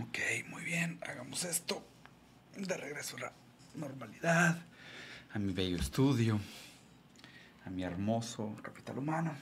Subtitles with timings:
[0.00, 1.84] ok, muy bien, hagamos esto.
[2.56, 3.32] De regreso a la
[3.74, 4.62] normalidad,
[5.32, 6.40] a mi bello estudio,
[7.64, 9.36] a mi hermoso capital humano.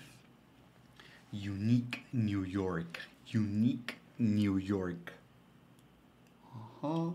[1.32, 2.98] Unique New York.
[3.34, 5.12] Unique New York.
[6.44, 7.14] Ajá.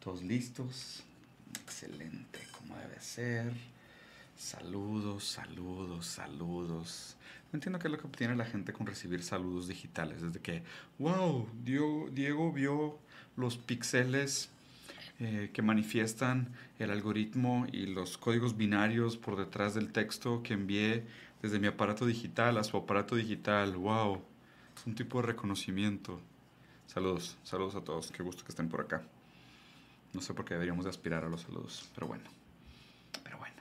[0.00, 1.02] Todos listos.
[1.64, 3.71] Excelente, como debe ser.
[4.42, 7.16] Saludos, saludos, saludos.
[7.52, 10.20] No entiendo qué es lo que obtiene la gente con recibir saludos digitales.
[10.20, 10.64] Desde que,
[10.98, 12.98] wow, Diego, vio
[13.36, 14.50] los píxeles
[15.20, 21.06] eh, que manifiestan el algoritmo y los códigos binarios por detrás del texto que envié
[21.40, 23.76] desde mi aparato digital a su aparato digital.
[23.76, 24.22] ¡Wow!
[24.76, 26.20] Es un tipo de reconocimiento.
[26.88, 28.10] Saludos, saludos a todos.
[28.10, 29.02] Qué gusto que estén por acá.
[30.12, 32.24] No sé por qué deberíamos de aspirar a los saludos, pero bueno.
[33.22, 33.51] Pero bueno.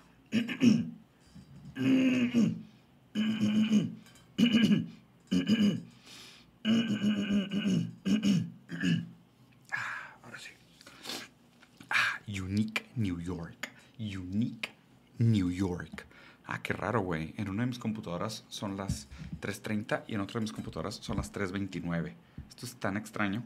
[12.28, 13.70] Unique New York.
[14.00, 14.70] Unique
[15.17, 16.08] New York.
[16.45, 17.33] Ah, qué raro, güey.
[17.36, 19.09] En una de mis computadoras son las
[19.42, 22.14] 3.30 y en otra de mis computadoras son las 3.29.
[22.48, 23.44] Esto es tan extraño.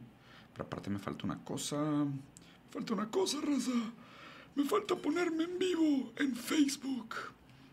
[0.54, 1.78] Pero aparte me falta una cosa.
[1.78, 3.72] Me falta una cosa, raza.
[4.56, 7.16] Me falta ponerme en vivo en Facebook.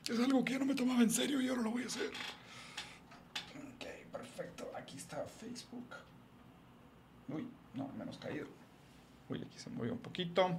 [0.08, 2.10] Es algo que ya no me tomaba en serio y ahora lo voy a hacer.
[3.76, 4.70] Ok, perfecto.
[4.76, 5.94] Aquí está Facebook.
[7.28, 8.48] Uy, no, menos caído.
[9.28, 10.58] Uy, aquí se movió un poquito.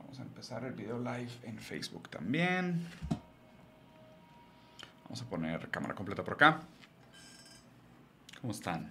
[0.00, 2.88] Vamos a empezar el video live en Facebook también.
[5.04, 6.60] Vamos a poner cámara completa por acá.
[8.40, 8.90] ¿Cómo están?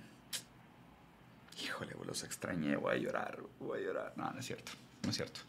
[1.61, 4.13] Híjole, los extrañé, voy a llorar, voy a llorar.
[4.15, 4.71] No, no es cierto,
[5.03, 5.39] no es cierto.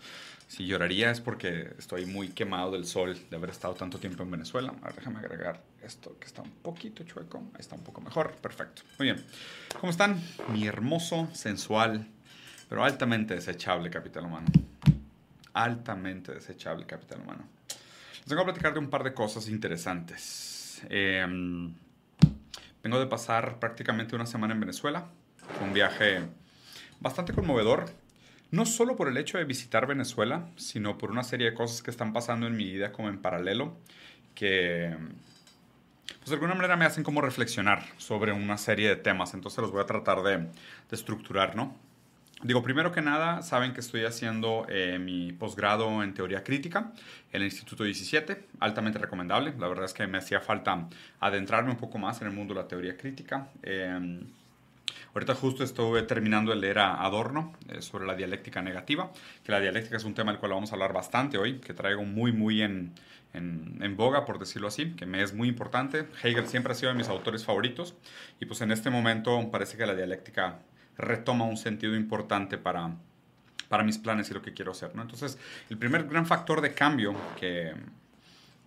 [0.49, 4.33] Si lloraría es porque estoy muy quemado del sol de haber estado tanto tiempo en
[4.33, 4.75] Venezuela.
[4.83, 7.43] Ahora déjame agregar esto que está un poquito chueco.
[7.59, 8.33] Está un poco mejor.
[8.43, 8.83] Perfecto.
[8.99, 9.25] Muy bien.
[9.81, 10.21] ¿Cómo están?
[10.53, 12.09] Mi hermoso, sensual,
[12.69, 14.49] pero altamente desechable capital humano
[15.55, 17.45] altamente desechable capital humano.
[18.21, 20.83] Les vengo a platicar de un par de cosas interesantes.
[20.89, 21.73] Em,
[22.83, 25.07] vengo de pasar prácticamente una semana en Venezuela.
[25.59, 26.23] Fue un viaje
[27.01, 27.91] bastante conmovedor.
[28.51, 31.91] No solo por el hecho de visitar Venezuela, sino por una serie de cosas que
[31.91, 33.77] están pasando en mi vida como en paralelo,
[34.35, 34.97] que
[36.19, 39.35] pues de alguna manera me hacen como reflexionar sobre una serie de temas.
[39.35, 40.51] Entonces los voy a tratar de, de
[40.91, 41.77] estructurar, ¿no?
[42.43, 46.93] Digo, primero que nada, saben que estoy haciendo eh, mi posgrado en teoría crítica
[47.33, 49.53] en el Instituto 17, altamente recomendable.
[49.59, 50.89] La verdad es que me hacía falta
[51.21, 53.49] adentrarme un poco más en el mundo de la teoría crítica.
[53.63, 54.23] Em,
[55.15, 59.11] ahorita justo estuve terminando de leer a Adorno eh, sobre la dialéctica negativa,
[59.45, 62.05] que la dialéctica es un tema del cual vamos a hablar bastante hoy, que traigo
[62.05, 62.93] muy, muy en,
[63.33, 66.07] en, boga, por decirlo así, que me es muy importante.
[66.23, 67.95] Hegel siempre ha sido de mis autores favoritos
[68.41, 70.59] y pues en este momento parece que la dialéctica
[70.99, 72.95] retoma un sentido importante para,
[73.69, 74.95] para mis planes y lo que quiero hacer.
[74.95, 75.03] ¿no?
[75.03, 75.39] Entonces,
[75.71, 77.73] el primer gran factor de cambio que,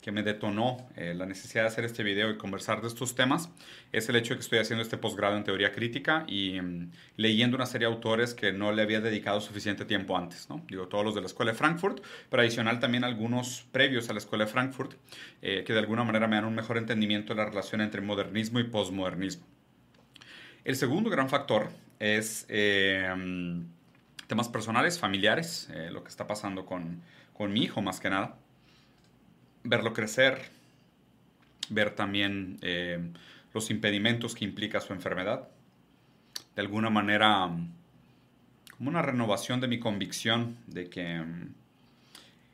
[0.04, 3.50] que me detonó eh, la necesidad de hacer este video y conversar de estos temas
[3.94, 7.56] es el hecho de que estoy haciendo este posgrado en teoría crítica y mm, leyendo
[7.56, 10.50] una serie de autores que no le había dedicado suficiente tiempo antes.
[10.50, 10.62] ¿no?
[10.68, 14.20] Digo, todos los de la Escuela de Frankfurt, pero adicional también algunos previos a la
[14.20, 14.94] Escuela de Frankfurt
[15.42, 18.60] eh, que de alguna manera me dan un mejor entendimiento de la relación entre modernismo
[18.60, 19.48] y posmodernismo.
[20.66, 21.70] El segundo gran factor
[22.00, 23.10] es eh,
[24.28, 27.02] temas personales, familiares, eh, lo que está pasando con,
[27.34, 28.36] con, mi hijo más que nada.
[29.64, 30.50] Verlo crecer,
[31.70, 33.00] ver también eh,
[33.54, 35.48] los impedimentos que implica su enfermedad.
[36.56, 37.50] De alguna manera,
[38.78, 41.54] como una renovación de mi convicción de que mm,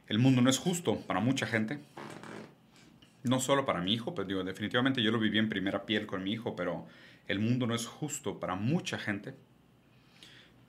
[0.07, 1.79] el mundo no es justo para mucha gente.
[3.23, 6.23] No solo para mi hijo, pero digo, definitivamente yo lo viví en primera piel con
[6.23, 6.87] mi hijo, pero
[7.27, 9.33] el mundo no es justo para mucha gente.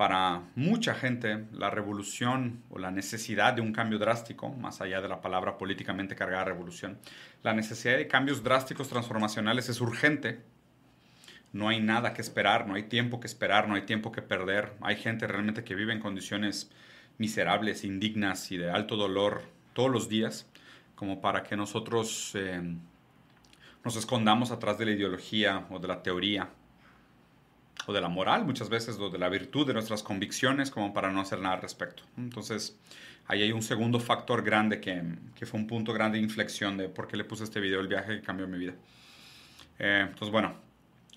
[0.01, 5.09] Para mucha gente, la revolución o la necesidad de un cambio drástico, más allá de
[5.09, 6.99] la palabra políticamente cargada revolución,
[7.43, 10.41] la necesidad de cambios drásticos transformacionales es urgente.
[11.53, 14.73] No hay nada que esperar, no hay tiempo que esperar, no hay tiempo que perder.
[14.81, 16.71] Hay gente realmente que vive en condiciones
[17.19, 19.43] miserables, indignas y de alto dolor
[19.75, 20.49] todos los días,
[20.95, 22.63] como para que nosotros eh,
[23.85, 26.49] nos escondamos atrás de la ideología o de la teoría
[27.87, 31.11] o de la moral, muchas veces, o de la virtud de nuestras convicciones, como para
[31.11, 32.03] no hacer nada al respecto.
[32.17, 32.79] Entonces,
[33.27, 35.03] ahí hay un segundo factor grande que,
[35.35, 37.89] que fue un punto grande de inflexión de por qué le puse este video, el
[37.89, 38.75] viaje que cambió mi vida.
[39.79, 40.55] Eh, entonces, bueno,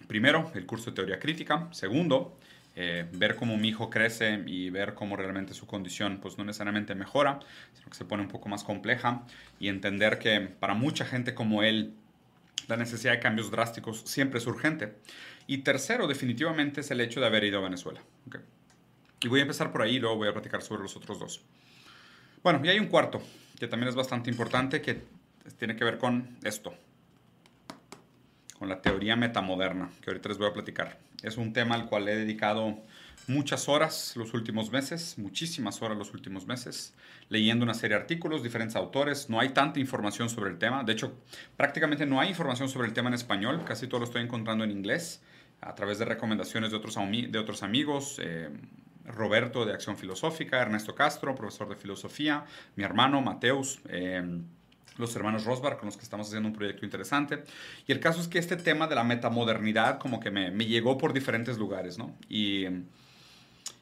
[0.08, 1.68] primero, el curso de teoría crítica.
[1.72, 2.38] Segundo,
[2.76, 6.96] eh, ver cómo mi hijo crece y ver cómo realmente su condición pues no necesariamente
[6.96, 7.40] mejora,
[7.74, 9.24] sino que se pone un poco más compleja
[9.60, 11.94] y entender que para mucha gente como él
[12.68, 14.96] la necesidad de cambios drásticos siempre es urgente.
[15.48, 18.02] Y tercero, definitivamente, es el hecho de haber ido a Venezuela.
[19.22, 21.42] Y voy a empezar por ahí y luego voy a platicar sobre los otros dos.
[22.44, 23.22] Bueno, y hay un cuarto,
[23.58, 25.02] que también es bastante importante, que
[25.58, 26.74] tiene que ver con esto,
[28.60, 31.00] con la teoría metamoderna, que ahorita les voy a platicar.
[31.22, 32.78] Es un tema al cual he dedicado
[33.28, 36.94] muchas horas los últimos meses, muchísimas horas los últimos meses,
[37.30, 39.30] leyendo una serie de artículos, diferentes autores.
[39.30, 40.84] No hay tanta información sobre el tema.
[40.84, 41.14] De hecho,
[41.56, 43.64] prácticamente no hay información sobre el tema en español.
[43.66, 45.22] Casi todo lo estoy encontrando en inglés
[45.66, 48.20] a través de recomendaciones de otros, amigos.
[48.22, 48.50] Eh,
[49.06, 52.46] Roberto de Acción Filosófica, Ernesto Castro, profesor de filosofía,
[52.76, 53.80] mi hermano Mateus.
[53.90, 54.42] Eh,
[54.98, 57.44] los hermanos Rosbar, con los que estamos haciendo un proyecto interesante.
[57.88, 61.14] Y el caso es que este tema de la metamodernidad como que me, llegó por
[61.14, 62.16] diferentes lugares, ¿no?
[62.30, 62.66] Y,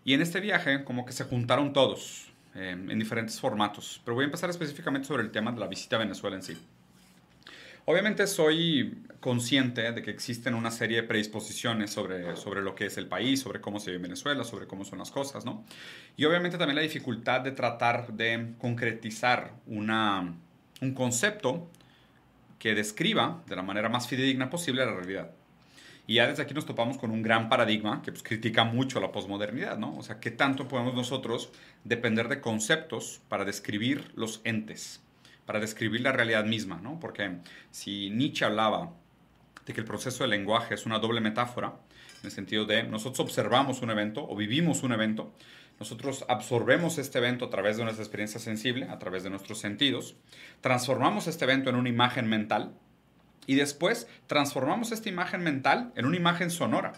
[0.06, 4.02] y, en este viaje como que se juntaron todos eh, en diferentes formatos.
[4.06, 6.58] Pero voy a empezar específicamente sobre el tema de la visita a Venezuela en sí.
[7.86, 12.98] Obviamente soy consciente de que existen una serie de predisposiciones sobre, sobre lo que es
[12.98, 15.64] el país, sobre cómo se vive en Venezuela, sobre cómo son las cosas, ¿no?
[16.18, 20.34] Y obviamente también la dificultad de tratar de concretizar una
[20.82, 21.70] un concepto
[22.60, 25.32] que describa de la manera más fidedigna posible la realidad.
[26.08, 29.12] Y ya desde aquí nos topamos con un gran paradigma que pues, critica mucho la
[29.12, 29.96] posmodernidad, ¿no?
[29.98, 31.52] O sea, ¿qué tanto podemos nosotros
[31.84, 35.02] depender de conceptos para describir los entes,
[35.46, 37.00] para describir la realidad misma, ¿no?
[37.00, 37.38] Porque
[37.72, 38.94] si Nietzsche hablaba
[39.66, 41.74] de que el proceso del lenguaje es una doble metáfora,
[42.22, 45.34] en el sentido de nosotros observamos un evento o vivimos un evento,
[45.80, 50.16] nosotros absorbemos este evento a través de nuestra experiencia sensible, a través de nuestros sentidos,
[50.62, 52.76] transformamos este evento en una imagen mental
[53.48, 56.94] y después transformamos esta imagen mental en una imagen sonora,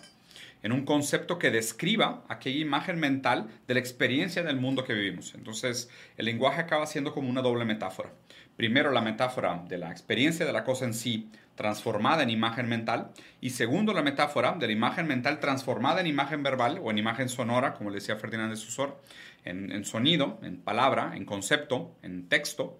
[0.63, 5.33] en un concepto que describa aquella imagen mental de la experiencia del mundo que vivimos.
[5.33, 8.11] Entonces, el lenguaje acaba siendo como una doble metáfora.
[8.55, 13.11] Primero, la metáfora de la experiencia de la cosa en sí, transformada en imagen mental.
[13.41, 17.29] Y segundo, la metáfora de la imagen mental transformada en imagen verbal o en imagen
[17.29, 19.01] sonora, como le decía Ferdinand de Susor,
[19.45, 22.79] en, sonido, en palabra, en concepto, en texto.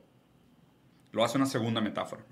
[1.12, 2.24] Lo hace una segunda metáfora.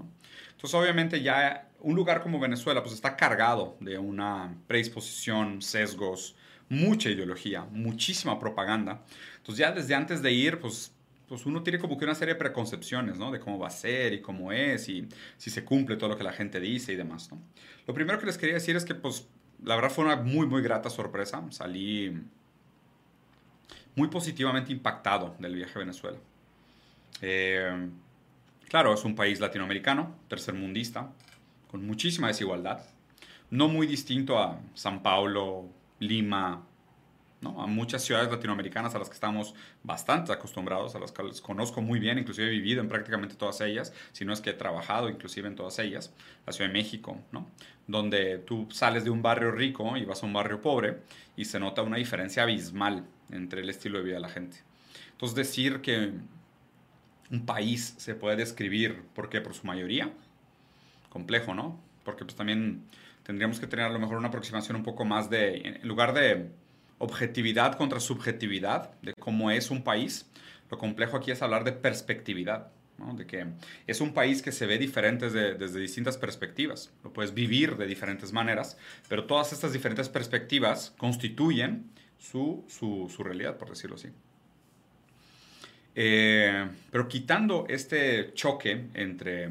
[0.51, 6.35] Entonces, obviamente, ya un lugar como Venezuela pues, está cargado de una predisposición, sesgos,
[6.69, 9.03] mucha ideología, muchísima propaganda.
[9.37, 10.93] Entonces, ya desde antes de ir, pues
[11.31, 13.31] pues uno tiene como que una serie de preconcepciones, ¿no?
[13.31, 15.07] De cómo va a ser y cómo es y
[15.37, 17.41] si se cumple todo lo que la gente dice y demás, ¿no?
[17.87, 19.29] Lo primero que les quería decir es que, pues,
[19.63, 21.41] la verdad fue una muy, muy grata sorpresa.
[21.51, 22.21] Salí
[23.95, 26.17] muy positivamente impactado del viaje a Venezuela.
[27.21, 27.89] Eh,
[28.67, 31.13] claro, es un país latinoamericano, tercermundista,
[31.69, 32.83] con muchísima desigualdad.
[33.49, 35.69] No muy distinto a San Paulo,
[35.99, 36.67] Lima,
[37.43, 41.99] a muchas ciudades latinoamericanas a las que estamos bastante acostumbrados, a las que conozco muy
[41.99, 45.47] bien, inclusive he vivido en prácticamente todas ellas, si no es que he trabajado inclusive
[45.47, 46.13] en todas ellas,
[46.45, 47.47] la Ciudad de México, ¿no?
[47.87, 50.99] donde tú sales de un barrio rico y vas a un barrio pobre
[51.35, 54.57] y se nota una diferencia abismal entre el estilo de vida de la gente.
[55.11, 56.13] Entonces decir que
[57.31, 59.41] un país se puede describir, ¿por qué?
[59.41, 60.11] Por su mayoría,
[61.09, 61.79] complejo, ¿no?
[62.03, 62.83] Porque pues también
[63.23, 66.51] tendríamos que tener a lo mejor una aproximación un poco más de, en lugar de
[67.01, 70.29] objetividad contra subjetividad de cómo es un país.
[70.69, 72.71] Lo complejo aquí es hablar de perspectividad,
[73.15, 73.47] de que
[73.87, 76.91] es un país que se ve diferente desde, distintas perspectivas.
[77.03, 78.77] Lo puedes vivir de diferentes maneras,
[79.09, 84.09] pero todas estas diferentes perspectivas constituyen su, su, realidad, por decirlo así.
[85.95, 89.49] Eh, pero quitando este choque entre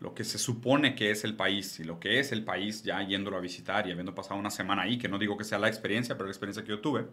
[0.00, 3.02] lo que se supone que es el país y lo que es el país ya
[3.06, 5.68] yéndolo a visitar y habiendo pasado una semana ahí, que no digo que sea la
[5.68, 7.06] experiencia, pero la experiencia que yo tuve,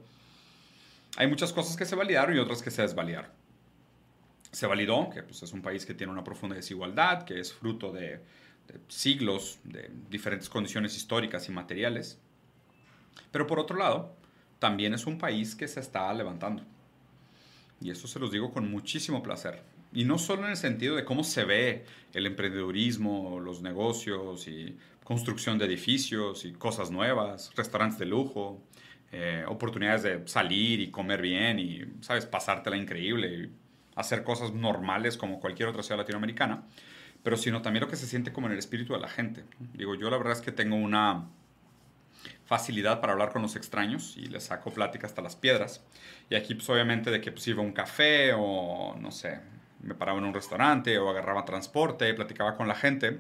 [1.18, 3.32] hay muchas cosas que se validaron y otras que se desvalidaron.
[4.52, 7.92] Se validó que pues, es un país que tiene una profunda desigualdad, que es fruto
[7.92, 8.22] de,
[8.68, 12.20] de siglos de diferentes condiciones históricas y materiales.
[13.32, 14.16] Pero por otro lado,
[14.60, 16.64] también es un país que se está levantando.
[17.80, 19.64] Y eso se los digo con muchísimo placer.
[19.94, 24.78] Y no solo en el sentido de cómo se ve el emprendedurismo, los negocios y
[25.04, 28.62] construcción de edificios y cosas nuevas, restaurantes de lujo,
[29.12, 33.50] eh, oportunidades de salir y comer bien y, ¿sabes?, pasártela increíble y
[33.96, 36.64] hacer cosas normales como cualquier otra ciudad latinoamericana,
[37.24, 39.44] pero sino también lo que se siente como en el espíritu de la gente.
[39.74, 41.28] Digo, yo la verdad es que tengo una
[42.46, 45.84] facilidad para hablar con los extraños y les saco plática hasta las piedras.
[46.30, 49.40] Y aquí, pues obviamente, de que pues, iba a un café o, no sé,
[49.84, 53.20] me paraba en un restaurante o agarraba transporte, platicaba con la gente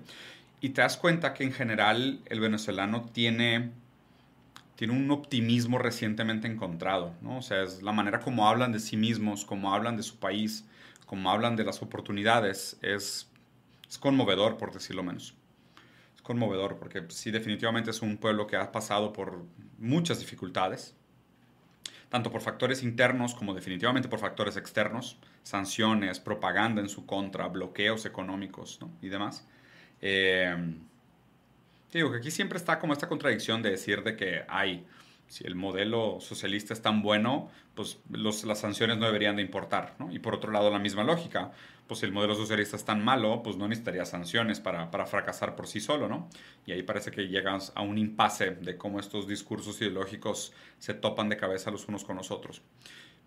[0.61, 3.71] y te das cuenta que en general el venezolano tiene,
[4.75, 7.37] tiene un optimismo recientemente encontrado, ¿no?
[7.37, 10.65] O sea, es la manera como hablan de sí mismos, como hablan de su país,
[11.07, 13.27] como hablan de las oportunidades, es,
[13.89, 15.33] es conmovedor, por decirlo menos.
[16.15, 19.43] Es conmovedor, porque sí, definitivamente es un pueblo que ha pasado por
[19.79, 20.95] muchas dificultades,
[22.11, 28.05] tanto por factores internos como definitivamente por factores externos, sanciones, propaganda en su contra, bloqueos
[28.05, 28.91] económicos ¿no?
[29.01, 29.47] y demás.
[30.01, 30.53] Eh,
[31.93, 34.85] digo que aquí siempre está como esta contradicción de decir de que hay,
[35.31, 40.11] si el modelo socialista es tan bueno, pues las sanciones no deberían de importar, ¿no?
[40.11, 41.53] Y por otro lado, la misma lógica,
[41.87, 45.67] pues si el modelo socialista es tan malo, pues no necesitaría sanciones para, fracasar por
[45.67, 46.29] sí solo, ¿no?
[46.65, 51.29] Y ahí parece que llegas a un impasse de cómo estos discursos ideológicos se topan
[51.29, 52.61] de cabeza los unos con los otros.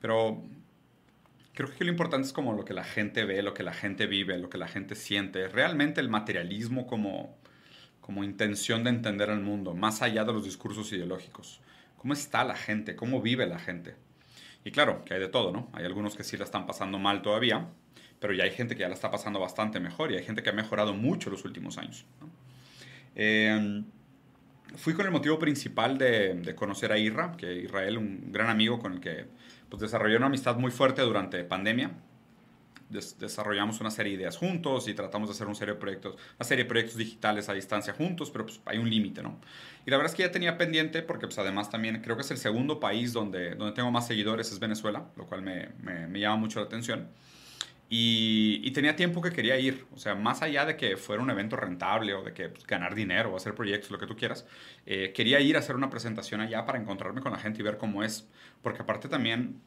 [0.03, 0.43] Pero
[1.55, 4.07] creo que lo importante es como lo que la gente ve, lo que la gente
[4.07, 5.49] vive, lo que la gente siente.
[5.49, 7.35] Realmente el materialismo como
[8.03, 11.63] como intención de entender el mundo, más allá de los discursos ideológicos.
[12.05, 12.97] ¿Cómo está la gente?
[12.97, 13.95] ¿Cómo vive la gente?
[14.63, 15.71] Y claro, que hay de todo, ¿no?
[15.73, 17.67] Hay algunos que sí la están pasando mal todavía,
[18.21, 20.51] pero ya hay gente que ya la está pasando bastante mejor y hay gente que
[20.51, 22.05] ha mejorado mucho los últimos años.
[23.17, 23.83] Eh,
[24.77, 28.93] fui con el motivo principal de, conocer a Irra, que Israel, un gran amigo con
[28.93, 29.25] el que
[29.71, 31.91] pues, desarrolló una amistad muy fuerte durante pandemia
[32.89, 36.45] desarrollamos una serie de ideas juntos y tratamos de hacer una serie de proyectos, una
[36.45, 39.39] serie de proyectos digitales a distancia juntos, pero pues hay un límite, ¿no?
[39.87, 42.31] Y la verdad es que ya tenía pendiente, porque pues además también creo que es
[42.31, 46.37] el segundo país donde, donde tengo más seguidores, es Venezuela, lo cual me, me, llama
[46.37, 47.09] mucho la atención.
[47.91, 51.31] Y, y, tenía tiempo que quería ir, o sea, más allá de que fuera un
[51.31, 54.47] evento rentable o de que pues, ganar dinero o hacer proyectos, lo que tú quieras,
[54.87, 57.77] eh, quería ir a hacer una presentación allá para encontrarme con la gente y ver
[57.77, 58.27] cómo es,
[58.63, 59.61] porque aparte también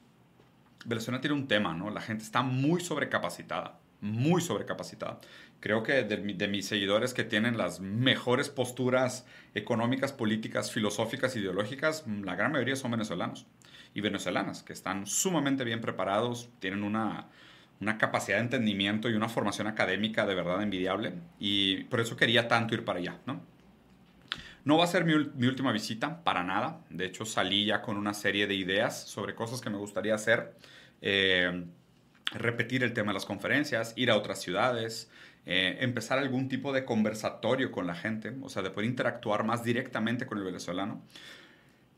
[0.85, 1.89] Venezuela tiene un tema, ¿no?
[1.89, 5.19] La gente está muy sobrecapacitada, muy sobrecapacitada.
[5.59, 12.35] Creo que de, mis seguidores que tienen las mejores posturas económicas, políticas, filosóficas, ideológicas, la
[12.35, 13.47] gran mayoría son venezolanos
[13.93, 17.27] y venezolanas, que están sumamente bien preparados, tienen una,
[17.81, 21.13] una capacidad de entendimiento y una formación académica de verdad envidiable.
[21.39, 23.41] Y por eso quería tanto ir para allá, ¿no?
[24.67, 26.81] No va a ser mi, última visita, para nada.
[26.89, 30.57] De hecho, salí ya con una serie de ideas sobre cosas que me gustaría hacer.
[31.01, 31.63] Eh,
[32.33, 35.09] repetir el tema de las conferencias, ir a otras ciudades,
[35.45, 39.63] eh, empezar algún tipo de conversatorio con la gente, o sea, de poder interactuar más
[39.63, 41.01] directamente con el venezolano.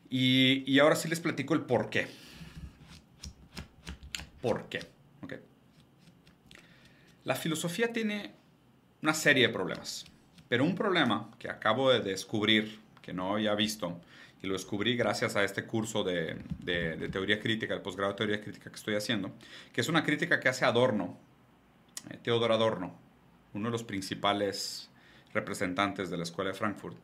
[0.07, 2.05] Y, ahora sí les platico el por qué.
[4.43, 4.81] ¿Por qué?
[7.23, 8.35] La filosofía tiene
[9.01, 10.05] una serie de problemas.
[10.49, 14.01] Pero un problema que acabo de descubrir, que no había visto,
[14.41, 16.37] y lo descubrí gracias a este curso de,
[17.11, 19.31] teoría crítica, el posgrado de teoría crítica que estoy haciendo,
[19.71, 21.17] que es una crítica que hace Adorno,
[22.09, 22.95] eh, Teodor Adorno,
[23.53, 24.89] uno de los principales
[25.33, 26.97] representantes de la Escuela de Frankfurt.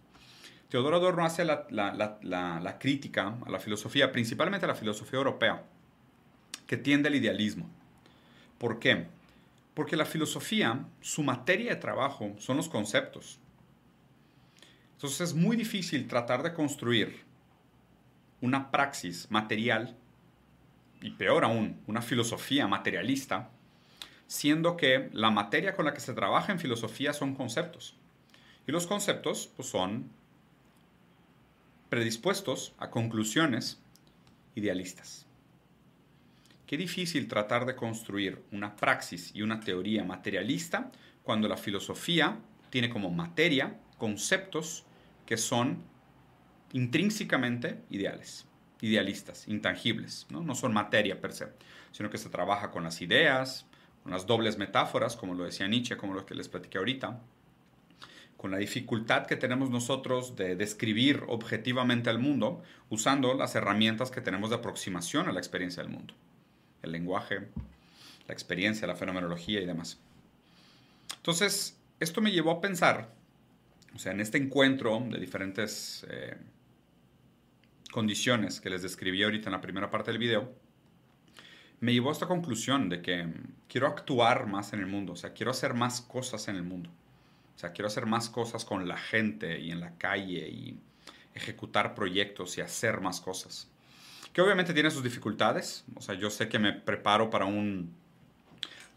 [0.70, 5.64] Teodor Adorno hace la, la, crítica a la filosofía, principalmente a la filosofía europea,
[6.66, 7.70] que tiende al idealismo.
[8.58, 9.06] ¿Por qué?
[9.75, 13.39] Porque la filosofía, su materia de trabajo son los conceptos.
[14.94, 17.24] Entonces es muy difícil tratar de construir
[18.41, 19.96] una praxis material,
[21.01, 23.51] y peor aún, una filosofía materialista,
[24.27, 27.96] siendo que la materia con la que se trabaja en filosofía son conceptos.
[28.67, 30.10] Y los conceptos pues, son
[31.89, 33.79] predispuestos a conclusiones
[34.55, 35.25] idealistas.
[36.68, 40.92] Qué difícil tratar de construir una praxis y una teoría materialista
[41.22, 42.40] cuando la filosofía
[42.72, 44.84] tiene como materia conceptos
[45.28, 45.84] que son
[46.74, 48.48] intrínsecamente ideales,
[48.82, 50.56] idealistas, intangibles, ¿no?
[50.56, 51.50] son materia per se,
[51.92, 53.68] sino que se trabaja con las ideas,
[54.02, 57.22] con las dobles metáforas, como lo decía Nietzsche, como lo que les platiqué ahorita,
[58.38, 64.22] con la dificultad que tenemos nosotros de describir objetivamente al mundo usando las herramientas que
[64.22, 66.16] tenemos de aproximación a la experiencia del mundo
[66.86, 67.48] el lenguaje,
[68.27, 70.00] la experiencia, la fenomenología y demás.
[71.18, 73.13] Entonces, esto me llevó a pensar,
[73.94, 76.38] o sea, en este encuentro de diferentes eh,
[77.92, 80.54] condiciones que les describí ahorita en la primera parte del video,
[81.82, 83.27] me llevó a esta conclusión de que
[83.68, 86.89] quiero actuar más en el mundo, o sea, quiero hacer más cosas en el mundo.
[87.56, 90.77] O sea, quiero hacer más cosas con la gente y en la calle y
[91.34, 93.70] ejecutar proyectos y hacer más cosas
[94.36, 95.86] que obviamente tiene sus dificultades.
[95.96, 97.96] O sea, yo sé que me preparo para un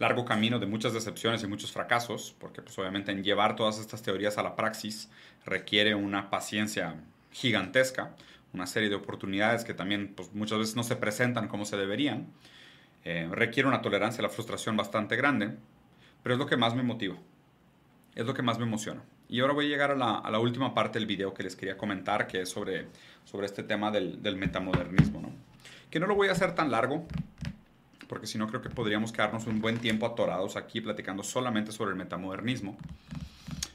[0.00, 4.02] largo camino de muchas decepciones y muchos fracasos, porque pues obviamente en llevar todas estas
[4.02, 5.09] teorías a la praxis
[5.47, 6.97] requiere una paciencia
[7.30, 8.16] gigantesca,
[8.52, 12.26] una serie de oportunidades que también pues, muchas veces no se presentan como se deberían.
[13.04, 15.57] Eh, requiere una tolerancia a la frustración bastante grande,
[16.25, 17.14] pero es lo que más me motiva,
[18.16, 19.04] es lo que más me emociona.
[19.28, 22.26] Y ahora voy a llegar a la, última parte del video que les quería comentar,
[22.26, 22.87] que es sobre,
[23.25, 25.20] sobre este tema del, del metamodernismo.
[25.20, 25.30] ¿no?
[25.90, 27.06] Que no lo voy a hacer tan largo,
[28.08, 31.90] porque si no creo que podríamos quedarnos un buen tiempo atorados aquí platicando solamente sobre
[31.90, 32.78] el metamodernismo.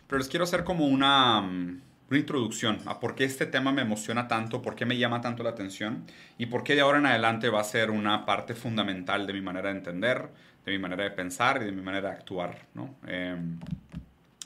[0.08, 3.82] Pero les quiero hacer como una, mm, una introducción a por qué este tema me
[3.82, 6.06] emociona tanto, por qué me llama tanto la atención
[6.38, 9.42] y por qué de ahora en adelante va a ser una parte fundamental de mi
[9.42, 10.30] manera de entender,
[10.66, 12.68] de mi manera de pensar y de mi manera de actuar.
[12.74, 12.96] ¿no?
[13.08, 13.60] Em,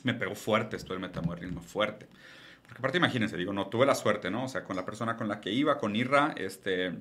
[0.04, 2.06] me pegó fuerte esto del metamodernismo, fuerte.
[2.62, 4.44] Porque aparte imagínense, digo, no, tuve la suerte, ¿no?
[4.44, 6.92] O sea, con la persona con la que iba, con Irra, este,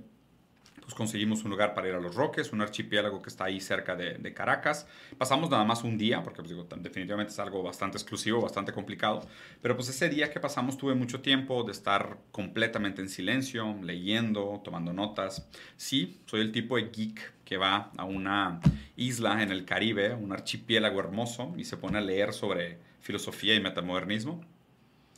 [0.88, 3.98] pues conseguimos un lugar para ir a Los Roques, un archipiélago que está ahí cerca
[3.98, 4.88] de, Caracas.
[5.18, 9.28] Pasamos nada más un día, porque pues, digo, definitivamente es algo bastante exclusivo, bastante complicado.
[9.62, 14.62] Pero pues ese día que pasamos tuve mucho tiempo de estar completamente en silencio, leyendo,
[14.64, 15.50] tomando notas.
[15.76, 18.62] Sí, soy el tipo de geek que va a una
[18.96, 23.62] isla en el Caribe, un archipiélago hermoso, y se pone a leer sobre filosofía y
[23.62, 24.44] metamodernismo.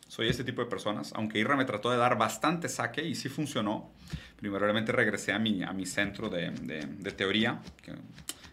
[0.08, 3.30] Soy ese tipo de personas, aunque Irra me trató de dar bastante saque y sí
[3.30, 3.92] funcionó.
[4.36, 7.62] Primeramente regresé a mi, a mi centro de, de, teoría,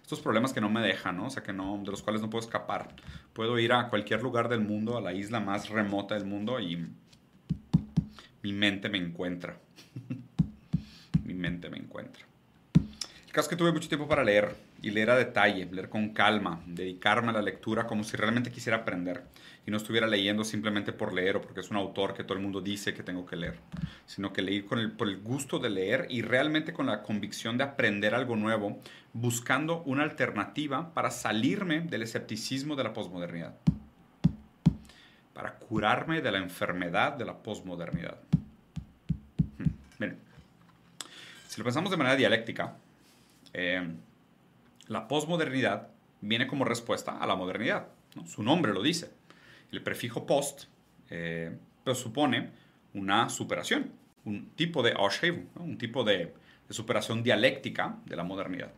[0.03, 1.27] estos problemas que no me dejan, ¿no?
[1.27, 2.89] O sea, que no, de los cuales no puedo escapar.
[3.35, 6.89] Puedo ir a cualquier lugar del mundo, a la isla más remota del mundo y
[8.43, 9.59] mi mente me encuentra.
[11.25, 12.25] mi mente me encuentra.
[13.27, 16.11] El caso es que tuve mucho tiempo para leer y leer a detalle, leer con
[16.11, 19.25] calma, dedicarme a la lectura como si realmente quisiera aprender
[19.67, 22.43] y no estuviera leyendo simplemente por leer o porque es un autor que todo el
[22.43, 23.59] mundo dice que tengo que leer,
[24.07, 27.59] sino que leer con el, por el gusto de leer y realmente con la convicción
[27.59, 28.81] de aprender algo nuevo,
[29.13, 33.57] buscando una alternativa para salirme del escepticismo de la posmodernidad,
[35.35, 38.19] para curarme de la enfermedad de la posmodernidad.
[39.59, 40.19] Hmm, miren,
[41.49, 42.77] si lo pensamos de manera dialéctica,
[43.53, 43.85] eh,
[44.89, 45.89] la posmodernidad
[46.21, 47.89] viene como respuesta a la modernidad.
[48.27, 49.11] Su nombre lo dice.
[49.71, 50.65] El prefijo post
[51.11, 51.57] eh,
[51.95, 52.51] supone
[52.95, 53.93] una superación,
[54.25, 56.35] un tipo de Aushevung, un tipo de,
[56.71, 58.73] superación dialéctica de la modernidad.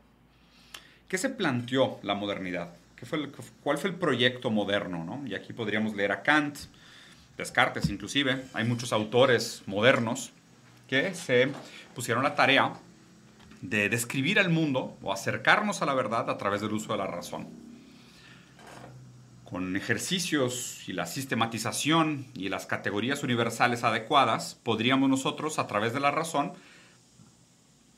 [1.08, 2.74] ¿Qué se planteó la modernidad?
[2.96, 3.30] ¿Qué fue
[3.62, 5.22] ¿Cuál fue el proyecto moderno?
[5.24, 6.58] Y aquí podríamos leer a Kant,
[7.38, 8.44] Descartes inclusive.
[8.52, 10.32] Hay muchos autores modernos
[10.86, 11.48] que se
[11.94, 12.74] pusieron la tarea
[13.60, 17.06] de describir el mundo o acercarnos a la verdad a través del uso de la
[17.06, 17.48] razón.
[19.44, 26.00] Con ejercicios y la sistematización y las categorías universales adecuadas, podríamos nosotros, a través de
[26.00, 26.52] la razón,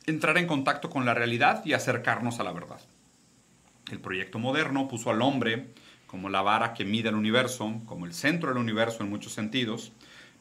[0.07, 2.81] entrar en contacto con la realidad y acercarnos a la verdad.
[3.91, 5.67] El proyecto moderno puso al hombre
[6.07, 9.93] como la vara que mide el universo, como el centro del universo en muchos sentidos,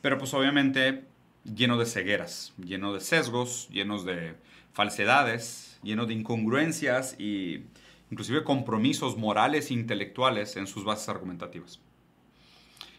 [0.01, 1.03] pero pues obviamente
[1.43, 4.36] lleno de cegueras, lleno de sesgos, llenos de
[4.73, 7.63] falsedades, lleno de incongruencias e
[8.12, 11.79] inclusive compromisos morales e intelectuales en sus bases argumentativas.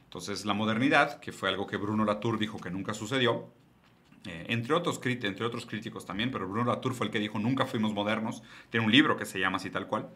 [0.05, 3.49] Entonces la modernidad, que fue algo que Bruno Latour dijo que nunca sucedió,
[4.27, 7.67] eh, entre, otros, entre otros críticos también, pero Bruno Latour fue el que dijo nunca
[7.67, 10.09] fuimos modernos, tiene un libro que se llama así tal cual,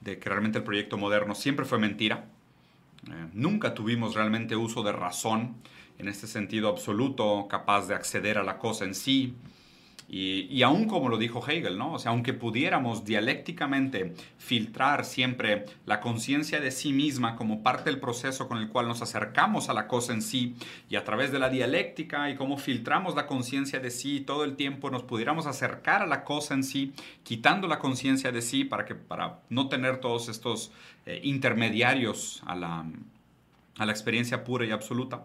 [0.00, 2.28] de que realmente el proyecto moderno siempre fue mentira,
[3.06, 5.56] eh, nunca tuvimos realmente uso de razón
[5.98, 9.34] en este sentido absoluto, capaz de acceder a la cosa en sí,
[10.14, 11.94] y, aún como lo dijo Hegel, ¿no?
[11.94, 17.98] O sea, aunque pudiéramos dialécticamente filtrar siempre la conciencia de sí misma como parte del
[17.98, 20.54] proceso con el cual nos acercamos a la cosa en sí
[20.90, 24.54] y a través de la dialéctica y cómo filtramos la conciencia de sí todo el
[24.54, 28.84] tiempo nos pudiéramos acercar a la cosa en sí, quitando la conciencia de sí para,
[28.84, 30.72] que, para no tener todos estos
[31.06, 32.84] eh, intermediarios a la,
[33.78, 35.24] a la experiencia pura y absoluta.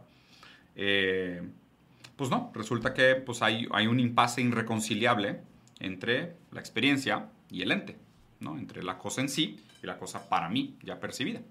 [0.77, 1.41] Eh,
[2.17, 5.39] pues no, resulta que pues hay, hay un impasse irreconciliable
[5.79, 7.95] entre la experiencia y el ente,
[8.39, 8.57] ¿no?
[8.57, 11.41] entre la cosa en sí y la cosa para mí ya percibida.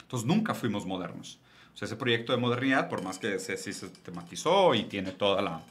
[0.00, 1.40] Entonces nunca fuimos modernos.
[1.74, 5.62] O sea, ese proyecto de modernidad, por más que se sistematizó y tiene toda la,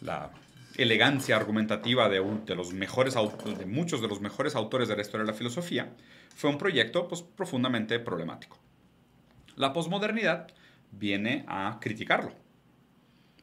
[0.00, 0.30] la
[0.76, 5.24] elegancia argumentativa de, de, los mejores, de muchos de los mejores autores de la historia
[5.24, 5.92] de la filosofía,
[6.36, 8.58] fue un proyecto pues, profundamente problemático.
[9.56, 10.48] La posmodernidad
[10.92, 12.45] viene a criticarlo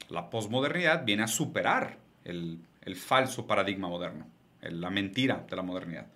[0.10, 2.60] la posmodernidad viene a superar el,
[2.96, 4.28] falso paradigma moderno,
[4.62, 6.08] la mentira de la modernidad.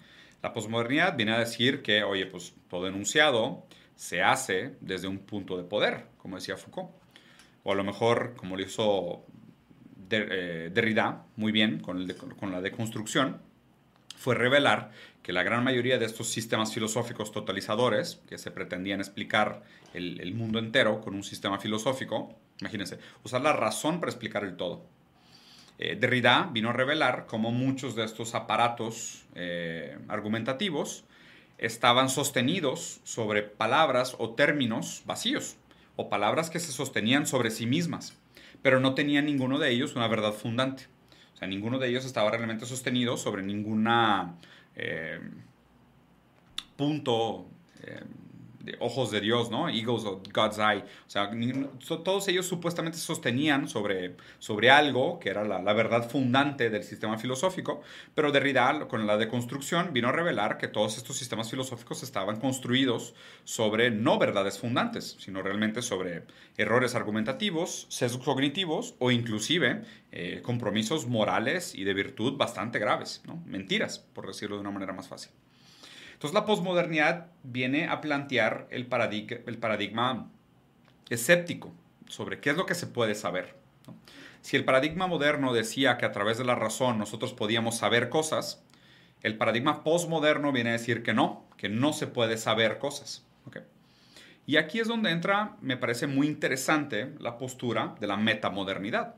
[0.41, 5.57] La posmodernidad viene a decir que, oye, pues todo enunciado se hace desde un punto
[5.57, 6.91] de poder, como decía Foucault.
[7.63, 9.25] O a lo mejor, como lo hizo
[10.09, 13.41] eh, Derrida muy bien con, la deconstrucción,
[14.17, 14.91] fue revelar
[15.23, 20.59] que la gran mayoría de estos sistemas filosóficos totalizadores, que se pretendían explicar el mundo
[20.59, 24.85] entero con un sistema filosófico, Imagínense, usar la razón para explicar el todo.
[25.77, 31.03] Eh, Derrida vino a revelar cómo muchos de estos aparatos eh, argumentativos
[31.59, 35.57] estaban sostenidos sobre palabras o términos vacíos
[35.95, 38.17] o palabras que se sostenían sobre sí mismas,
[38.61, 40.87] pero no tenían ninguno de ellos una verdad fundante.
[41.37, 44.37] O sea, ninguno de ellos estaba realmente sostenido sobre ninguna
[44.75, 45.19] eh,
[46.75, 47.45] punto
[47.83, 48.01] eh,
[48.79, 49.69] ojos de Dios, ¿no?
[49.69, 50.83] Eagles of God's Eye.
[51.07, 51.31] O sea,
[52.03, 57.17] todos ellos supuestamente sostenían sobre, sobre algo que era la, la, verdad fundante del sistema
[57.17, 57.81] filosófico,
[58.15, 63.13] pero Derrida, con la deconstrucción, vino a revelar que todos estos sistemas filosóficos estaban construidos
[63.43, 66.23] sobre no verdades fundantes, sino realmente sobre
[66.57, 73.41] errores argumentativos, sesgos cognitivos o inclusive eh, compromisos morales y de virtud bastante graves, ¿no?
[73.45, 75.31] Mentiras, por decirlo de una manera más fácil.
[76.17, 80.31] Entonces la posmodernidad viene a plantear el, paradigma,
[81.09, 81.71] escéptico
[82.07, 83.53] sobre qué es lo que se puede saber.
[84.41, 88.63] Si el paradigma moderno decía que a través de la razón nosotros podíamos saber cosas,
[89.21, 93.23] el paradigma posmoderno viene a decir que no, que no se puede saber cosas.
[94.47, 99.13] Y aquí es donde entra, me parece muy interesante, la postura de la metamodernidad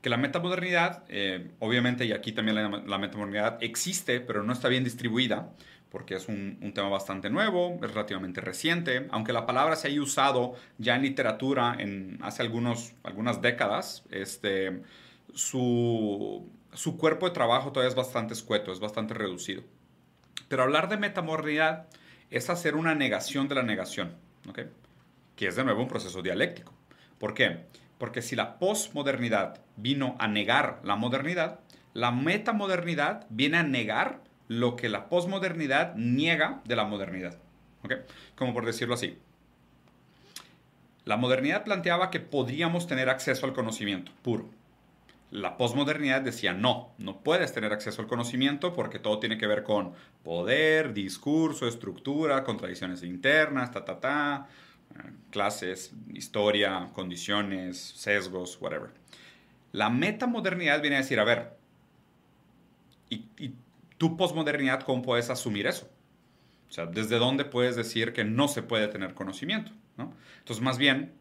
[0.00, 2.56] que la metamodernidad, eh, obviamente, y aquí también
[2.86, 5.50] la, metamodernidad existe, pero no está bien distribuida,
[5.90, 10.54] porque es un, tema bastante nuevo, es relativamente reciente, aunque la palabra se haya usado
[10.76, 14.82] ya en literatura en, hace algunos, algunas décadas, este,
[15.34, 19.62] su, su cuerpo de trabajo todavía es bastante escueto, es bastante reducido.
[20.48, 21.86] Pero hablar de metamodernidad
[22.30, 24.14] es hacer una negación de la negación,
[24.48, 24.66] ¿okay?
[25.34, 26.72] que es de nuevo un proceso dialéctico.
[27.18, 27.66] ¿Por qué?
[27.98, 31.60] Porque si la posmodernidad vino a negar la modernidad,
[31.94, 37.38] la metamodernidad viene a negar lo que la posmodernidad niega de la modernidad.
[38.36, 39.18] Como por decirlo así.
[41.04, 44.48] La modernidad planteaba que podríamos tener acceso al conocimiento puro.
[45.30, 49.62] La posmodernidad decía no, no puedes tener acceso al conocimiento porque todo tiene que ver
[49.62, 54.48] con poder, discurso, estructura, contradicciones internas, ta, ta, ta,
[55.30, 58.90] clases, historia, condiciones, sesgos, whatever.
[59.72, 61.56] La metamodernidad viene a decir, a ver,
[63.10, 63.54] ¿y, y
[63.98, 65.90] tu posmodernidad cómo puedes asumir eso?
[66.68, 69.72] O sea, ¿desde dónde puedes decir que no se puede tener conocimiento?
[69.96, 70.12] ¿no?
[70.38, 71.12] Entonces, más bien,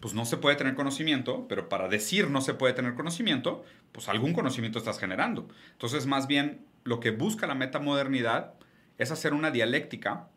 [0.00, 4.08] pues no se puede tener conocimiento, pero para decir no se puede tener conocimiento, pues
[4.08, 5.48] algún conocimiento estás generando.
[5.72, 8.54] Entonces, más bien, lo que busca la metamodernidad
[8.98, 10.28] es hacer una dialéctica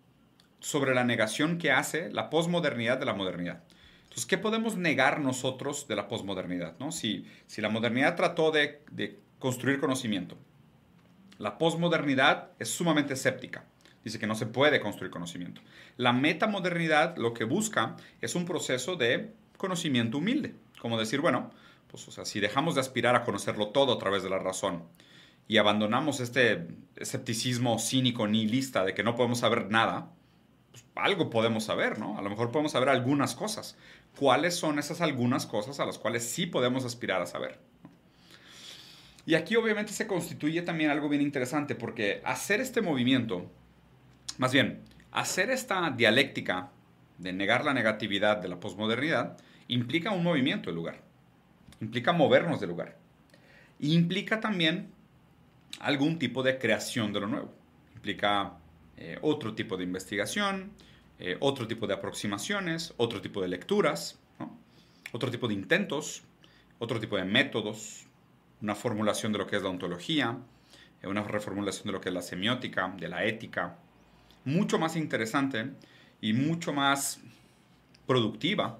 [0.59, 3.63] sobre la negación que hace la posmodernidad de la modernidad.
[4.03, 6.75] Entonces, ¿qué podemos negar nosotros de la posmodernidad?
[6.79, 6.91] ¿no?
[6.91, 10.37] Si, si la modernidad trató de, de construir conocimiento,
[11.37, 13.65] la posmodernidad es sumamente escéptica.
[14.03, 15.61] Dice que no se puede construir conocimiento.
[15.97, 20.55] La metamodernidad lo que busca es un proceso de conocimiento humilde.
[20.79, 21.51] Como decir, bueno,
[21.87, 24.83] pues o si dejamos de aspirar a conocerlo todo a través de la razón
[25.47, 26.67] y abandonamos este
[26.97, 30.11] escepticismo cínico nihilista de que no podemos saber nada,
[30.95, 32.17] algo podemos saber, ¿no?
[32.17, 33.77] A lo mejor podemos saber algunas cosas.
[34.17, 37.59] ¿Cuáles son esas algunas cosas a las cuales sí podemos aspirar a saber?
[39.25, 43.51] Y aquí obviamente se constituye también algo bien interesante porque hacer este movimiento,
[44.37, 46.71] más bien, hacer esta dialéctica
[47.17, 49.37] de negar la negatividad de la posmodernidad,
[49.67, 51.01] implica un movimiento de lugar,
[51.81, 52.97] implica movernos de lugar,
[53.79, 54.91] implica también
[55.79, 57.53] algún tipo de creación de lo nuevo,
[57.95, 58.53] implica
[58.97, 60.71] eh, otro tipo de investigación,
[61.19, 64.19] eh, otro tipo de aproximaciones, otro tipo de lecturas,
[65.11, 66.23] otro tipo de intentos,
[66.79, 68.05] otro tipo de métodos,
[68.61, 70.37] una formulación de lo que es la ontología,
[71.01, 73.77] eh, una reformulación de lo que es la semiótica, de la ética,
[74.45, 75.71] mucho más interesante
[76.21, 77.19] y mucho más
[78.05, 78.79] productiva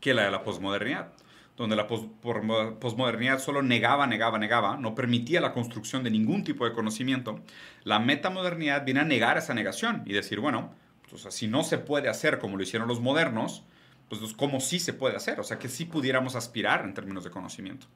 [0.00, 1.12] que la de la posmodernidad
[1.56, 6.72] donde la posmodernidad solo negaba, negaba, negaba, no permitía la construcción de ningún tipo de
[6.72, 7.40] conocimiento,
[7.84, 10.72] la metamodernidad viene a negar esa negación y decir, bueno,
[11.08, 13.62] pues, si no se puede hacer como lo hicieron los modernos,
[14.08, 15.38] pues, ¿cómo sí se puede hacer?
[15.38, 17.86] O sea, que sí pudiéramos aspirar en términos de conocimiento.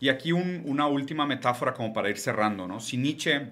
[0.00, 2.80] Y aquí una última metáfora como para ir cerrando, ¿no?
[2.80, 3.50] Si Nietzsche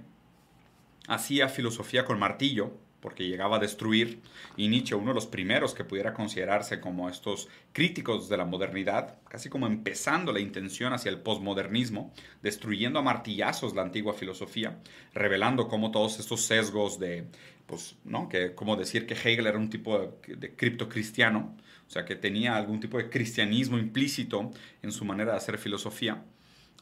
[1.08, 4.20] hacía filosofía con martillo, porque llegaba a destruir,
[4.56, 9.18] y Nietzsche, uno de los primeros que pudiera considerarse como estos críticos de la modernidad,
[9.28, 14.78] casi como empezando la intención hacia el posmodernismo, destruyendo a martillazos la antigua filosofía,
[15.14, 17.26] revelando cómo todos estos sesgos de,
[17.66, 18.28] pues, ¿no?
[18.28, 21.56] Que, como decir que Hegel era un tipo de, de criptocristiano,
[21.86, 24.50] o sea, que tenía algún tipo de cristianismo implícito
[24.82, 26.24] en su manera de hacer filosofía.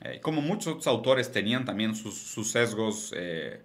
[0.00, 3.62] Eh, como muchos autores tenían también sus, sesgos eh,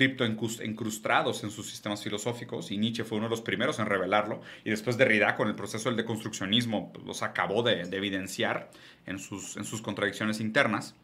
[0.00, 4.70] cripto en sus sistemas filosóficos y Nietzsche fue uno de los primeros en revelarlo y
[4.70, 8.70] después Derrida con el proceso del deconstruccionismo pues, los acabó de, evidenciar
[9.04, 10.94] en sus, en sus contradicciones internas.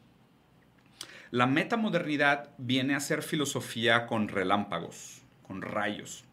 [1.31, 6.25] La metamodernidad viene a ser filosofía con relámpagos, con rayos.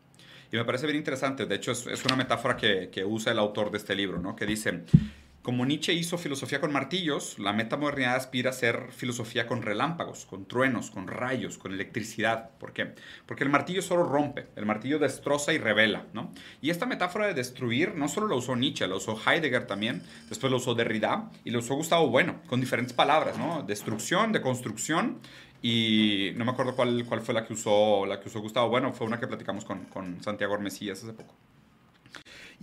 [0.49, 1.45] Y me parece bien interesante.
[1.45, 4.38] De hecho, es, es una metáfora que, que, usa el autor de este libro, ¿no?
[4.38, 4.84] Que dice,
[5.43, 10.45] como Nietzsche hizo filosofía con martillos, la metamodernidad aspira a ser filosofía con relámpagos, con
[10.45, 12.51] truenos, con rayos, con electricidad.
[12.60, 12.93] ¿Por qué?
[13.25, 16.08] Porque el martillo solo rompe, el martillo destroza y revela.
[16.13, 16.32] ¿no?
[16.62, 20.49] Y esta metáfora de destruir no solo la usó Nietzsche, la usó Heidegger también, después
[20.49, 23.63] lo usó Derrida y lo usó Gustavo Bueno, con diferentes palabras, ¿no?
[23.63, 25.19] Destrucción, deconstrucción
[25.62, 28.93] y no me acuerdo cuál, cuál fue la que, usó, la que usó Gustavo Bueno,
[28.93, 31.36] fue una que platicamos con, con Santiago Ormesías hace poco.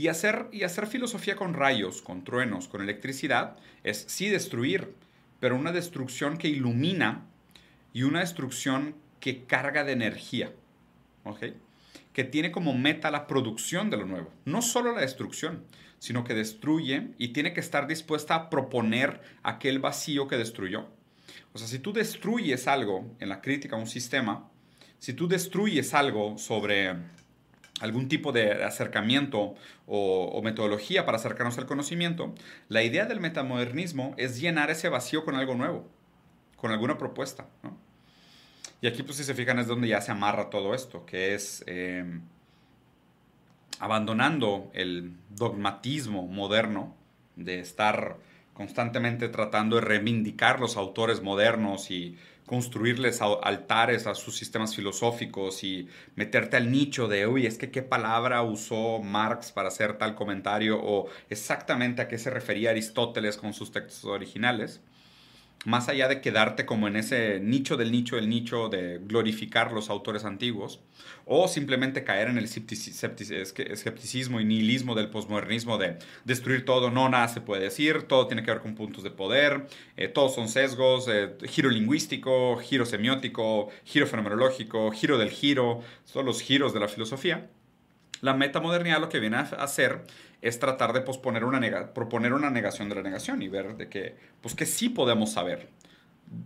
[0.01, 4.95] Y hacer, y hacer filosofía con rayos, con truenos, con electricidad, es sí destruir,
[5.41, 7.27] pero una destrucción que ilumina
[7.93, 10.55] y una destrucción que carga de energía.
[11.25, 11.49] ¿Ok?
[12.15, 14.33] Que tiene como meta la producción de lo nuevo.
[14.47, 15.65] No solo la destrucción,
[15.99, 20.89] sino que destruye y tiene que estar dispuesta a proponer aquel vacío que destruyó.
[21.53, 24.49] O sea, si tú destruyes algo en la crítica a un sistema,
[24.99, 26.97] si tú destruyes algo sobre
[27.81, 29.55] algún tipo de acercamiento
[29.87, 32.35] o, metodología para acercarnos al conocimiento,
[32.69, 35.89] la idea del metamodernismo es llenar ese vacío con algo nuevo,
[36.57, 37.47] con alguna propuesta.
[38.81, 41.65] Y aquí, pues si se fijan, es donde ya se amarra todo esto, que es
[41.67, 42.05] eh,
[43.79, 46.95] abandonando el dogmatismo moderno
[47.37, 48.17] de estar
[48.53, 52.19] constantemente tratando de reivindicar los autores modernos y
[52.51, 55.87] construirles altares a sus sistemas filosóficos y
[56.17, 60.77] meterte al nicho de, uy, es que qué palabra usó Marx para hacer tal comentario
[60.83, 64.81] o exactamente a qué se refería Aristóteles con sus textos originales
[65.67, 69.91] más allá de quedarte como en ese nicho del nicho del nicho de glorificar los
[69.91, 70.81] autores antiguos,
[71.27, 77.29] o simplemente caer en el escepticismo y nihilismo del posmodernismo de destruir todo, no, nada
[77.29, 81.09] se puede decir, todo tiene que ver con puntos de poder, eh, todos son sesgos,
[81.09, 86.89] eh, giro lingüístico, giro semiótico, giro fenomenológico, giro del giro, son los giros de la
[86.89, 87.51] filosofía.
[88.23, 90.05] La metamodernidad lo que viene a hacer
[90.43, 94.17] es tratar de posponer una proponer una negación de la negación y ver de que,
[94.41, 95.69] pues que sí podemos saber,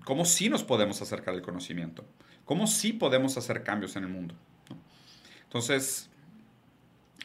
[0.04, 2.04] cómo sí nos podemos acercar al conocimiento,
[2.44, 4.34] cómo sí podemos hacer cambios en el mundo.
[5.44, 6.10] Entonces,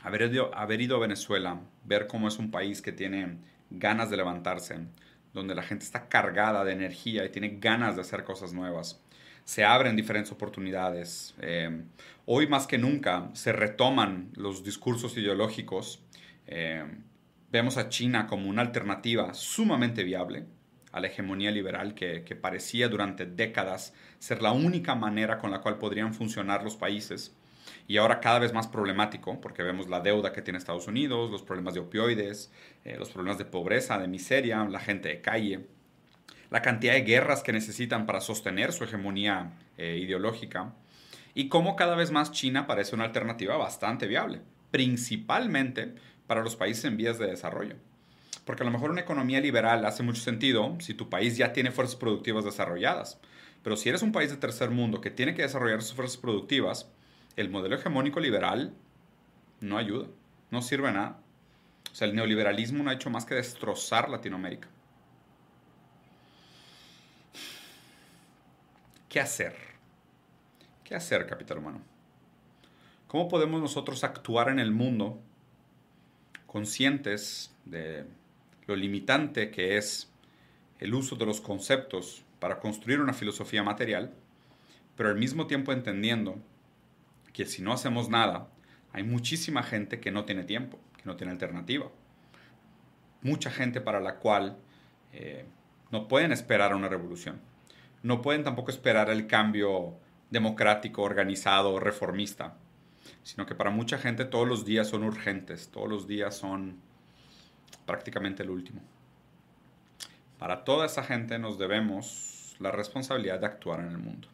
[0.04, 3.38] haber ido, haber ido a Venezuela, ver cómo es un país que tiene
[3.72, 4.80] ganas de levantarse,
[5.34, 9.02] donde la gente está cargada de energía y tiene ganas de hacer cosas nuevas,
[9.46, 11.34] se abren diferentes oportunidades.
[11.42, 11.84] Eh,
[12.26, 16.04] hoy más que nunca se retoman los discursos ideológicos
[16.52, 16.84] eh,
[17.52, 20.46] vemos a China como una alternativa sumamente viable
[20.92, 25.78] a la hegemonía liberal que, parecía durante décadas ser la única manera con la cual
[25.78, 27.36] podrían funcionar los países.
[27.88, 31.44] Y ahora cada vez más problemático porque vemos la deuda que tiene Estados Unidos, los
[31.44, 32.52] problemas de opioides,
[32.84, 35.68] eh, los problemas de pobreza, de miseria, la gente de calle,
[36.50, 40.74] la cantidad de guerras que necesitan para sostener su hegemonía eh, ideológica
[41.36, 45.94] y cómo cada vez más China parece una alternativa bastante viable, principalmente
[46.30, 47.76] para los países en vías de desarrollo.
[48.46, 51.72] Porque a lo mejor una economía liberal hace mucho sentido si tu país ya tiene
[51.72, 53.20] fuerzas productivas desarrolladas.
[53.64, 56.88] Pero si eres un país de tercer mundo que tiene que desarrollar sus fuerzas productivas,
[57.36, 58.76] el modelo hegemónico liberal
[59.60, 60.06] no ayuda,
[60.52, 61.20] no sirve nada.
[61.92, 64.68] O sea, el neoliberalismo no ha hecho más que destrozar Latinoamérica.
[69.10, 69.56] ¿Qué hacer?
[70.84, 71.82] ¿Qué hacer, capital humano?
[73.08, 75.24] ¿Cómo podemos nosotros actuar en el mundo
[76.52, 78.06] conscientes de
[78.66, 80.12] lo limitante que es
[80.80, 84.16] el uso de los conceptos para construir una filosofía material,
[84.96, 86.40] pero al mismo tiempo entendiendo
[87.34, 88.48] que si no hacemos nada,
[88.94, 91.92] hay muchísima gente que no tiene tiempo, que no tiene alternativa.
[93.22, 94.58] Mucha gente para la cual
[95.14, 95.46] eh,
[95.92, 97.40] no pueden esperar una revolución.
[98.02, 99.94] No pueden tampoco esperar el cambio
[100.32, 102.56] democrático, organizado, reformista
[103.24, 106.78] sino que para mucha gente todos los días son urgentes, todos los días son
[107.86, 108.82] prácticamente el último.
[110.38, 114.28] Para toda esa gente nos debemos la responsabilidad de actuar en el mundo.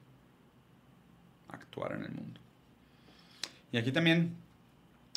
[1.49, 2.39] Actuar en el mundo.
[3.71, 4.35] Y aquí también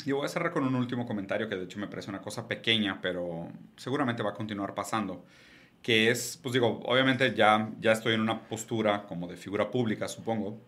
[0.05, 2.47] yo voy a cerrar con un último comentario que de hecho me parece una cosa
[2.47, 5.25] pequeña, pero seguramente va a continuar pasando.
[5.81, 10.07] Que es, pues digo, obviamente ya, ya estoy en una postura como de figura pública,
[10.07, 10.59] supongo,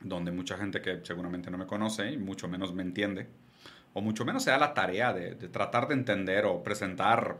[0.00, 3.26] donde mucha gente que seguramente no me conoce y mucho menos me entiende,
[3.94, 7.38] o mucho menos se da la tarea de, tratar de entender o presentar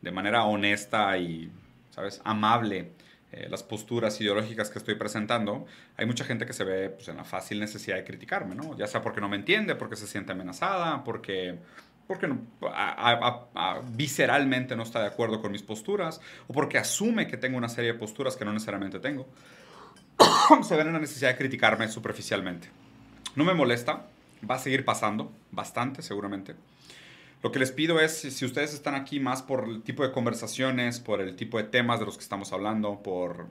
[0.00, 1.50] de manera honesta y,
[1.90, 2.92] ¿sabes?, amable
[3.32, 5.66] eh, las posturas ideológicas que estoy presentando,
[5.96, 8.76] hay mucha gente que se ve pues, en la fácil necesidad de criticarme, ¿no?
[8.76, 11.58] Ya sea porque no me entiende, porque se siente amenazada, porque
[12.06, 12.32] porque
[13.92, 17.94] visceralmente no está de acuerdo con mis posturas, o porque asume que tengo una serie
[17.94, 19.26] de posturas que no necesariamente tengo.
[20.62, 22.68] se ven en la necesidad de criticarme superficialmente.
[23.34, 24.06] No me molesta,
[24.48, 26.54] Va a seguir pasando, bastante seguramente.
[27.42, 31.00] Lo que les pido es, si ustedes están aquí más por el tipo de conversaciones,
[31.00, 33.46] por el tipo de temas de los que estamos hablando, por,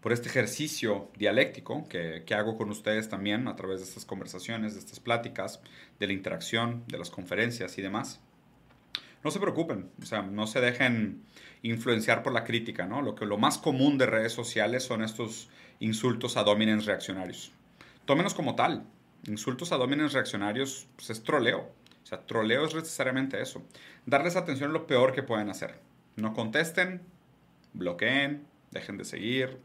[0.00, 4.74] por este ejercicio dialéctico que, que hago con ustedes también a través de estas conversaciones,
[4.74, 5.60] de estas pláticas,
[5.98, 8.20] de la interacción, de las conferencias y demás,
[9.22, 11.22] no se preocupen, o sea, no se dejen
[11.62, 13.02] influenciar por la crítica, ¿no?
[13.02, 17.52] Lo que lo más común de redes sociales son estos insultos a dominens reaccionarios.
[18.06, 18.84] Tómenos como tal.
[19.26, 21.70] Insultos a dominens reaccionarios pues, es troleo.
[22.02, 23.62] O sea, troleo es necesariamente eso.
[24.06, 25.78] Darles atención a lo peor que pueden hacer.
[26.16, 27.02] No contesten,
[27.74, 29.58] bloqueen, dejen de seguir,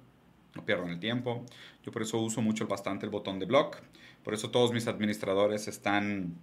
[0.54, 1.46] no pierdan el tiempo.
[1.84, 3.78] Yo por eso uso mucho bastante el botón de block.
[4.24, 6.36] Por eso todos mis administradores están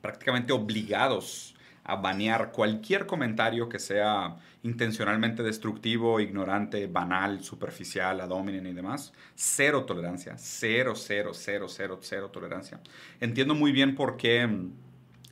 [0.00, 1.54] prácticamente obligados
[1.88, 9.14] a banear cualquier comentario que sea intencionalmente destructivo, ignorante, banal, superficial, adominen y demás.
[9.34, 12.78] Cero tolerancia, cero, cero, cero, cero, cero tolerancia.
[13.20, 14.70] Entiendo muy bien por qué mm,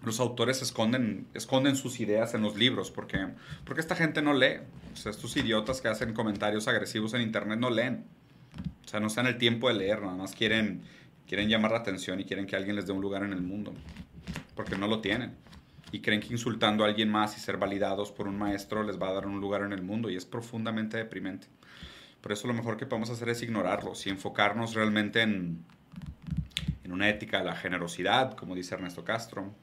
[0.02, 3.18] los autores esconden, esconden sus ideas en los libros, porque,
[3.66, 4.60] porque esta gente no lee.
[4.94, 8.06] O sea, estos idiotas que hacen comentarios agresivos en internet no leen.
[8.82, 10.80] O sea, no están el tiempo de leer, nada más quieren,
[11.28, 13.74] quieren llamar la atención y quieren que alguien les dé un lugar en el mundo,
[14.54, 15.34] porque no lo tienen
[15.96, 19.08] y creen que insultando a alguien más y ser validados por un maestro les va
[19.08, 21.46] a dar un lugar en el mundo y es profundamente deprimente.
[22.20, 25.64] Por eso lo mejor que podemos hacer es ignorarlos y enfocarnos realmente en,
[26.84, 29.54] en una ética de la generosidad, como dice Ernesto Castro,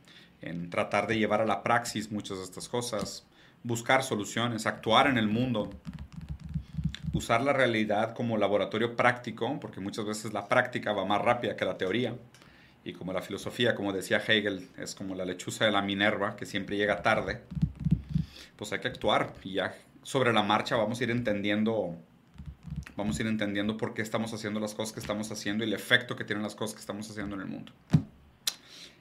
[0.42, 3.28] en tratar de llevar a la praxis muchas de estas cosas,
[3.62, 5.70] buscar soluciones, actuar en el mundo,
[7.14, 11.66] usar la realidad como laboratorio práctico, porque muchas veces la práctica va más rápida que
[11.66, 12.16] la teoría
[12.86, 16.46] y como la filosofía, como decía Hegel, es como la lechuza de la Minerva, que
[16.46, 17.42] siempre llega tarde,
[18.58, 21.98] pues hay que actuar y ya sobre la marcha vamos a ir entendiendo
[22.96, 25.74] vamos a ir entendiendo por qué estamos haciendo las cosas que estamos haciendo y el
[25.74, 27.72] efecto que tienen las cosas que estamos haciendo en el mundo.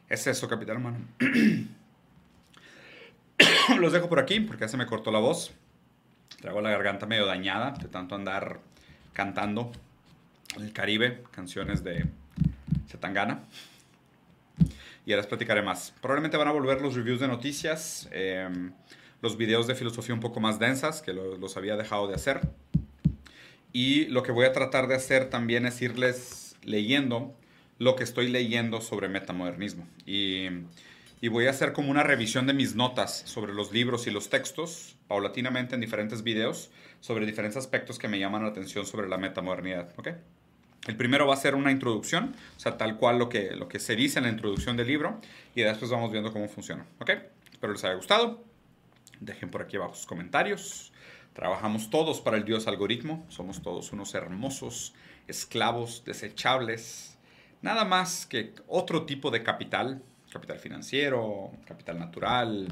[0.09, 0.99] Es eso, capitán hermano.
[3.79, 5.53] Los dejo por aquí porque ya se me cortó la voz.
[6.41, 8.61] Traigo la garganta medio dañada de tanto andar
[9.13, 9.73] cantando
[10.57, 12.07] en el Caribe, canciones de
[12.89, 13.43] Setangana
[15.05, 15.95] y ahora les platicaré más.
[16.01, 18.73] Probablemente van a volver los reviews de noticias, em,
[19.21, 22.41] los videos de filosofía un poco más densas, que los había dejado de hacer.
[23.73, 27.37] Y lo que voy a tratar de hacer también es irles leyendo
[27.79, 29.89] lo que estoy leyendo sobre metamodernismo.
[30.07, 30.47] Y,
[31.21, 34.29] y voy a hacer como una revisión de mis notas sobre los libros y los
[34.29, 39.19] textos, paulatinamente en diferentes videos, sobre diferentes aspectos que me llaman la atención sobre la
[39.19, 39.93] metamodernidad.
[39.97, 40.09] ¿ok?
[40.87, 43.79] El primero va a ser una introducción, o sea, tal cual lo que, lo que
[43.79, 45.21] se dice en la introducción del libro,
[45.55, 46.85] y después vamos viendo cómo funciona.
[46.99, 47.11] ¿Ok?
[47.53, 48.43] Espero les haya gustado.
[49.21, 50.93] Dejen por aquí abajo sus comentarios.
[51.35, 53.25] Trabajamos todos para el Dios algoritmo.
[53.29, 54.93] Somos todos unos hermosos
[55.29, 57.17] esclavos desechables.
[57.63, 60.03] Nada más que otro tipo de capital.
[60.33, 62.67] Capital financiero, capital natural,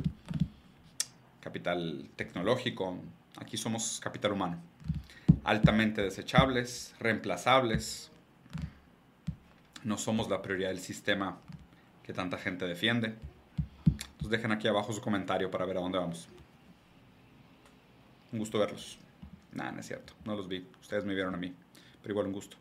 [1.40, 2.99] capital tecnológico.
[3.37, 4.69] Aquí somos capital humano
[5.44, 8.11] altamente desechables, reemplazables.
[9.85, 11.38] No somos la prioridad del sistema
[12.03, 13.14] que tanta gente defiende.
[13.87, 16.29] Entonces dejen aquí abajo su comentario para ver a dónde vamos.
[18.33, 18.98] Un gusto verlos.
[19.53, 20.12] Nada, no es cierto.
[20.24, 20.66] No los vi.
[20.81, 21.55] Ustedes me vieron a mí.
[22.03, 22.57] Pero igual un gusto.